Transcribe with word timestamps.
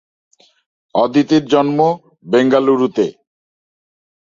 অদিতির 0.95 1.43
জন্ম 1.45 1.79
বেঙ্গালুরুতে। 2.25 3.05